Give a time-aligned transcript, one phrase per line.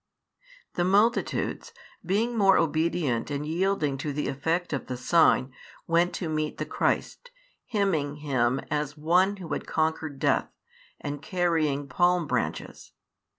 [0.73, 5.51] The multitudes, being more obedient and yielding to the effect of the sign,
[5.85, 7.29] went to meet the Christ,
[7.67, 10.49] hymning Him as One Who had conquered death,
[10.99, 12.93] and carrying palm branches.